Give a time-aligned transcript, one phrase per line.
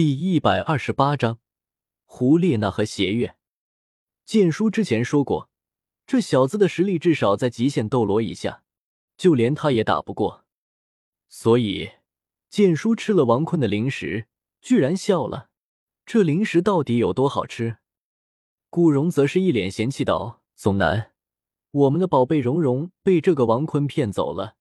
[0.00, 1.40] 第一百二十八章，
[2.06, 3.36] 胡列娜和邪月。
[4.24, 5.50] 剑叔之前说过，
[6.06, 8.62] 这小子的实力至少在极限斗罗以下，
[9.18, 10.46] 就连他也打不过。
[11.28, 11.90] 所以，
[12.48, 14.26] 剑叔吃了王坤的零食，
[14.62, 15.50] 居然笑了。
[16.06, 17.76] 这零食到底有多好吃？
[18.70, 21.12] 顾荣则是一脸嫌弃道：“总南，
[21.72, 24.56] 我们的宝贝蓉蓉被这个王坤骗走了，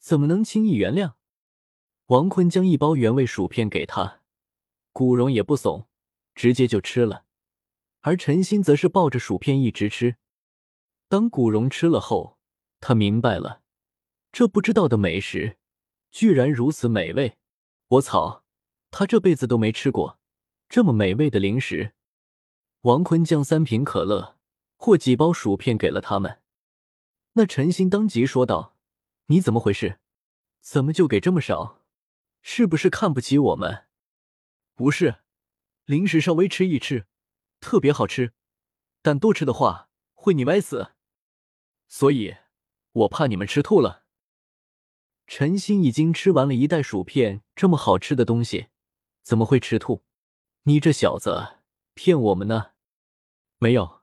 [0.00, 1.12] 怎么能轻易原谅？”
[2.06, 4.21] 王坤将一包原味薯片给他。
[4.92, 5.88] 古荣也不怂，
[6.34, 7.24] 直接就吃了，
[8.00, 10.16] 而陈心则是抱着薯片一直吃。
[11.08, 12.38] 当古荣吃了后，
[12.80, 13.62] 他明白了，
[14.30, 15.58] 这不知道的美食
[16.10, 17.38] 居然如此美味。
[17.88, 18.44] 我操，
[18.90, 20.18] 他这辈子都没吃过
[20.68, 21.92] 这么美味的零食。
[22.82, 24.38] 王坤将三瓶可乐
[24.76, 26.40] 或几包薯片给了他们，
[27.34, 28.76] 那陈心当即说道
[29.28, 30.00] ：“你怎么回事？
[30.60, 31.82] 怎么就给这么少？
[32.40, 33.84] 是不是看不起我们？”
[34.74, 35.22] 不是，
[35.84, 37.06] 零食稍微吃一吃，
[37.60, 38.32] 特别好吃，
[39.02, 40.94] 但多吃的话会腻歪死，
[41.88, 42.36] 所以
[42.92, 44.06] 我怕你们吃吐了。
[45.26, 48.68] 陈心已经吃完了一袋薯片，这么好吃的东西，
[49.22, 50.04] 怎么会吃吐？
[50.62, 51.58] 你这小子
[51.94, 52.72] 骗我们呢？
[53.58, 54.02] 没有，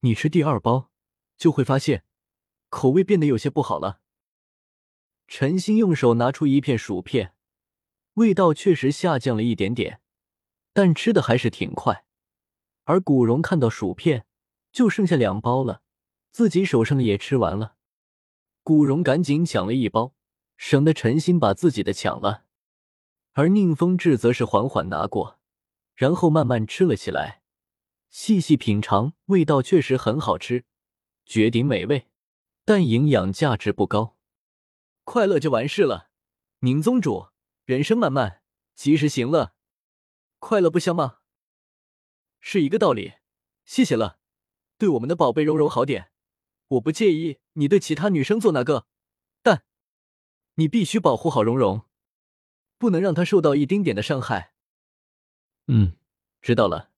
[0.00, 0.90] 你吃第二包
[1.36, 2.04] 就会发现
[2.70, 4.00] 口味变得有些不好了。
[5.26, 7.34] 陈心用手拿出一片薯片。
[8.18, 10.00] 味道确实下降了一点点，
[10.72, 12.04] 但吃的还是挺快。
[12.82, 14.26] 而古荣看到薯片
[14.72, 15.82] 就剩下两包了，
[16.32, 17.76] 自己手上的也吃完了。
[18.64, 20.14] 古荣赶紧抢了一包，
[20.56, 22.44] 省得陈心把自己的抢了。
[23.34, 25.38] 而宁风致则是缓缓拿过，
[25.94, 27.42] 然后慢慢吃了起来，
[28.10, 30.64] 细细品尝，味道确实很好吃，
[31.24, 32.08] 绝顶美味，
[32.64, 34.16] 但营养价值不高。
[35.04, 36.08] 快乐就完事了，
[36.60, 37.28] 宁宗主。
[37.68, 38.40] 人生漫漫，
[38.74, 39.52] 及时行乐，
[40.38, 41.18] 快乐不香吗？
[42.40, 43.16] 是一个道理。
[43.66, 44.18] 谢谢了，
[44.78, 46.10] 对我们的宝贝柔柔好点。
[46.68, 48.86] 我不介意你对其他女生做那个，
[49.42, 49.64] 但
[50.54, 51.82] 你必须保护好蓉蓉，
[52.78, 54.54] 不能让她受到一丁点的伤害。
[55.66, 55.98] 嗯，
[56.40, 56.90] 知道了。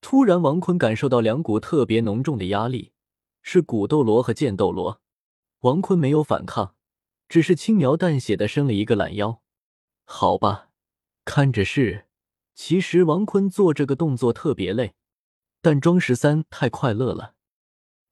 [0.00, 2.92] 突然，王坤感受到两股特别浓重的压力，
[3.42, 5.02] 是古斗罗和剑斗罗。
[5.62, 6.76] 王坤没有反抗。
[7.30, 9.40] 只是轻描淡写的伸了一个懒腰，
[10.04, 10.70] 好吧，
[11.24, 12.06] 看着是。
[12.56, 14.94] 其实王坤做这个动作特别累，
[15.62, 17.36] 但庄十三太快乐了。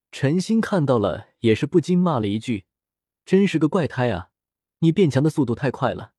[0.09, 2.63] 陈心看到了，也是不禁骂了一句
[3.25, 4.29] ：“真是个怪胎啊！
[4.79, 6.13] 你变强的速度太快了。”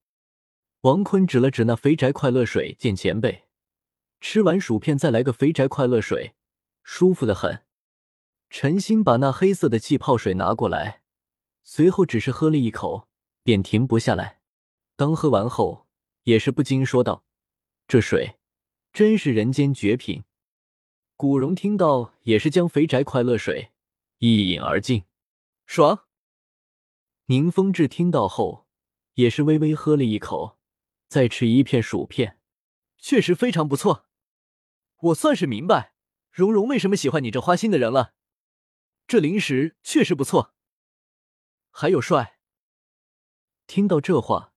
[0.82, 3.46] 王坤指了指那肥宅快乐水，见前辈
[4.20, 6.34] 吃完薯片再来个肥宅快乐水，
[6.82, 7.64] 舒服的很。
[8.50, 10.99] 陈心把那黑色的气泡水拿过来。
[11.72, 13.06] 随后只是喝了一口，
[13.44, 14.40] 便停不下来。
[14.96, 15.86] 当喝完后，
[16.24, 17.24] 也是不禁说道
[17.86, 18.40] ：“这水
[18.92, 20.24] 真是人间绝品。”
[21.16, 23.70] 古荣听到，也是将肥宅快乐水
[24.18, 25.04] 一饮而尽，
[25.64, 26.06] 爽。
[27.26, 28.66] 宁风致听到后，
[29.14, 30.58] 也是微微喝了一口，
[31.06, 32.40] 再吃一片薯片，
[32.98, 34.06] 确实非常不错。
[35.02, 35.94] 我算是明白
[36.32, 38.14] 蓉蓉为什么喜欢你这花心的人了。
[39.06, 40.56] 这零食确实不错。
[41.70, 42.38] 还有帅。
[43.66, 44.52] 听到这话，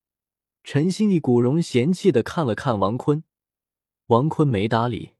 [0.64, 3.22] 陈心一古荣嫌弃的看了看王坤，
[4.06, 5.14] 王坤没搭理，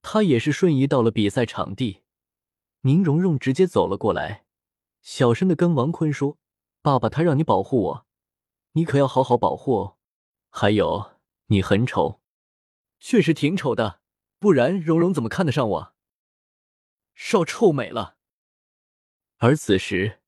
[0.00, 2.02] 他也是瞬移到了比赛场地。
[2.80, 4.46] 宁荣荣直接走了过来，
[5.02, 6.38] 小声的跟王坤说
[6.80, 8.06] ：“爸爸，他让你保护我，
[8.72, 9.98] 你可要好好保护哦。
[10.48, 11.12] 还有，
[11.46, 12.20] 你很丑，
[12.98, 14.00] 确实挺丑的，
[14.38, 15.94] 不然蓉蓉怎么看得上我？
[17.14, 18.16] 少臭美了。”
[19.36, 20.21] 而此时。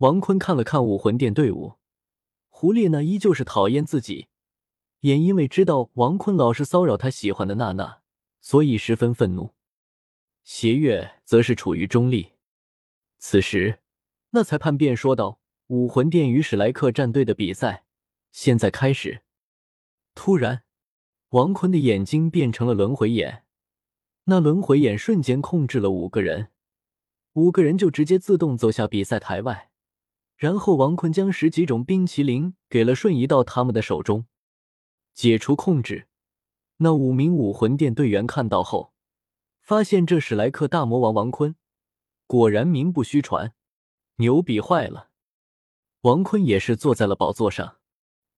[0.00, 1.74] 王坤看了看武魂殿队伍，
[2.48, 4.28] 胡列娜依旧是讨厌自己，
[5.00, 8.00] 也因为知道王坤老是骚扰他喜欢的娜娜，
[8.40, 9.54] 所以十分愤怒。
[10.42, 12.32] 邪月则是处于中立。
[13.18, 13.80] 此时，
[14.30, 15.38] 那裁判便说道
[15.68, 17.84] ：“武魂殿与史莱克战队的比赛
[18.32, 19.20] 现在开始。”
[20.16, 20.62] 突然，
[21.28, 23.44] 王坤的眼睛变成了轮回眼，
[24.24, 26.48] 那轮回眼瞬间控制了五个人，
[27.34, 29.69] 五个人就直接自动走下比赛台外。
[30.40, 34.24] 然后王坤将十几种冰淇淋给了瞬移到他们的手中，
[35.12, 36.08] 解除控制。
[36.78, 38.94] 那五名武魂殿队员看到后，
[39.60, 41.56] 发现这史莱克大魔王王坤
[42.26, 43.52] 果然名不虚传，
[44.16, 45.10] 牛逼坏了。
[46.00, 47.76] 王坤也是坐在了宝座上，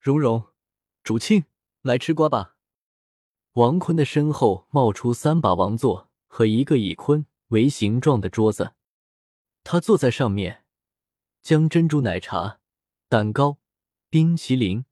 [0.00, 0.42] 蓉蓉、
[1.04, 1.44] 竹青
[1.82, 2.56] 来吃瓜吧。
[3.52, 8.72] 王坤的身后冒出三把王座和一个以坤为形状的桌子，
[9.62, 10.61] 他坐在上面。
[11.42, 12.60] 将珍珠奶茶、
[13.08, 13.58] 蛋糕、
[14.08, 14.84] 冰淇淋、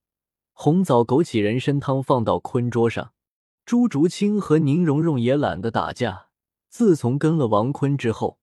[0.52, 3.14] 红枣枸杞人参汤放到坤桌上，
[3.64, 6.26] 朱竹清和宁荣荣也懒得打架。
[6.68, 8.40] 自从跟了王坤之后，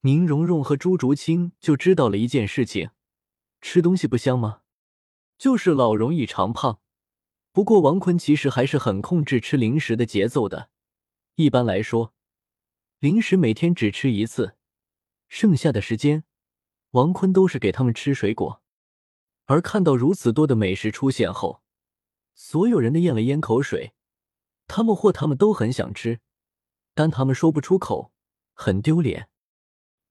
[0.00, 2.88] 宁荣荣和朱竹清就知道了一件事情：
[3.60, 4.62] 吃东西不香吗？
[5.36, 6.80] 就是老容易长胖。
[7.52, 10.70] 不过王坤其实还是很控制吃零食的节奏的。
[11.34, 12.14] 一般来说，
[12.98, 14.56] 零食每天只吃一次，
[15.28, 16.24] 剩下的时间，
[16.90, 18.62] 王坤都是给他们吃水果。
[19.46, 21.62] 而看到如此多的美食出现后，
[22.34, 23.94] 所有人都咽了咽口水。
[24.68, 26.20] 他们或他们都很想吃，
[26.94, 28.12] 但他们说不出口，
[28.52, 29.28] 很丢脸。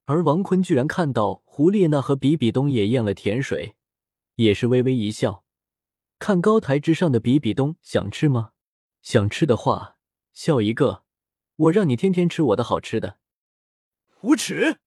[0.03, 3.77] 而王坤居然看到胡列娜和比比东也咽了甜水，
[4.35, 5.45] 也是微微一笑。
[6.17, 8.51] 看高台之上的比比东，想吃吗？
[9.01, 9.95] 想吃的话，
[10.33, 11.05] 笑一个，
[11.55, 13.19] 我让你天天吃我的好吃的。
[14.21, 14.79] 无耻！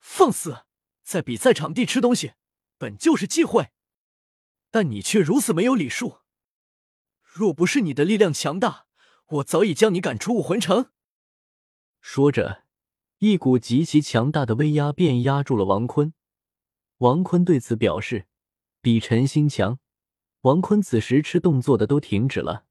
[0.00, 0.64] 放肆，
[1.02, 2.32] 在比赛场地吃东西。
[2.78, 3.70] 本就是忌讳，
[4.68, 6.18] 但你却如此没有礼数。
[7.22, 8.86] 若不是你的力量强大，
[9.26, 10.90] 我早已将你赶出武魂城。
[12.00, 12.64] 说着，
[13.18, 16.12] 一股极其强大的威压便压住了王坤。
[16.98, 18.26] 王坤对此表示，
[18.80, 19.78] 比陈心强。
[20.40, 22.64] 王坤此时吃动作的都停止了。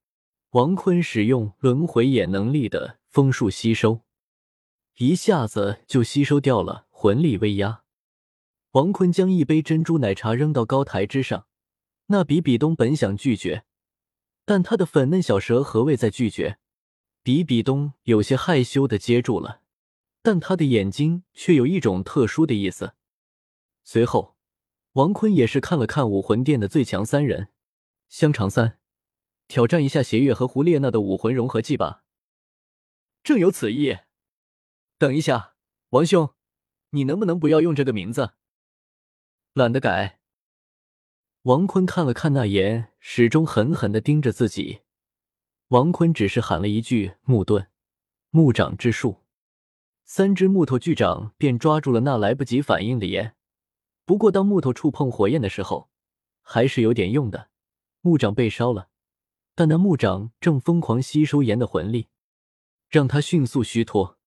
[0.49, 4.01] 王坤使用轮回眼能力的风术吸收，
[4.97, 7.85] 一下子就吸收掉了魂力威压。
[8.71, 11.45] 王坤将一杯珍珠奶茶扔到高台之上，
[12.05, 13.65] 那比比东本想拒绝，
[14.45, 16.57] 但他的粉嫩小舌何未再拒绝。
[17.21, 19.61] 比比东有些害羞的接住了，
[20.21, 22.93] 但他的眼睛却有一种特殊的意思。
[23.83, 24.37] 随后，
[24.93, 27.49] 王坤也是看了看武魂殿的最强三人，
[28.07, 28.79] 香肠三，
[29.49, 32.03] 挑战一下邪月和胡列娜的武魂融合技吧。
[33.21, 33.97] 正有此意。
[34.97, 35.55] 等一下，
[35.89, 36.29] 王兄，
[36.91, 38.31] 你能不能不要用这个名字？
[39.53, 40.19] 懒得改。
[41.41, 44.79] 王坤看了看那眼，始终狠狠的盯着自己。
[45.67, 47.67] 王坤只是喊了一句“木盾”，
[48.31, 49.23] 木掌之术，
[50.05, 53.35] 三只木头巨掌便抓住了那来不及反应的烟。
[54.05, 55.89] 不过当木头触碰火焰的时候，
[56.41, 57.49] 还是有点用的。
[57.99, 58.87] 木掌被烧了，
[59.53, 62.07] 但那木掌正疯狂吸收炎的魂力，
[62.89, 64.17] 让他迅速虚脱。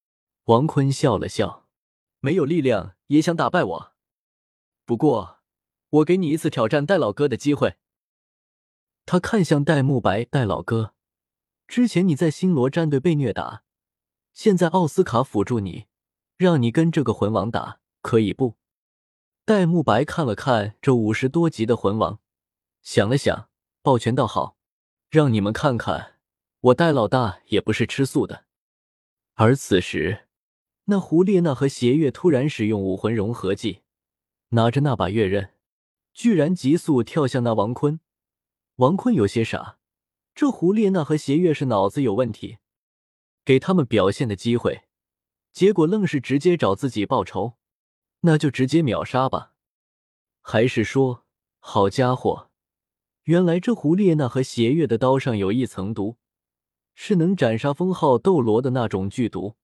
[0.44, 1.66] 王坤笑了笑，
[2.20, 3.93] 没有力量也想打败我。
[4.86, 5.38] 不过，
[5.88, 7.76] 我给你一次挑战戴老哥的机会。
[9.06, 10.94] 他看向戴沐白，戴老哥，
[11.66, 13.62] 之前你在星罗战队被虐打，
[14.32, 15.86] 现在奥斯卡辅助你，
[16.36, 18.56] 让你跟这个魂王打，可以不？
[19.46, 22.20] 戴沐白看了看这五十多级的魂王，
[22.82, 23.48] 想了想，
[23.82, 24.58] 抱拳道：“好，
[25.08, 26.16] 让你们看看，
[26.60, 28.44] 我戴老大也不是吃素的。”
[29.36, 30.26] 而此时，
[30.84, 33.83] 那胡列娜和邪月突然使用武魂融合技。
[34.54, 35.52] 拿着那把月刃，
[36.12, 37.98] 居然急速跳向那王坤。
[38.76, 39.78] 王坤有些傻，
[40.32, 42.58] 这胡列娜和邪月是脑子有问题，
[43.44, 44.82] 给他们表现的机会，
[45.52, 47.54] 结果愣是直接找自己报仇，
[48.20, 49.54] 那就直接秒杀吧。
[50.40, 51.24] 还是说，
[51.58, 52.48] 好家伙，
[53.24, 56.18] 原来这胡列娜和邪月的刀上有一层毒，
[56.94, 59.56] 是能斩杀封号斗罗的那种剧毒。